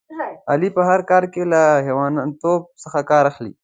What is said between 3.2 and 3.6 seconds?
اخلي.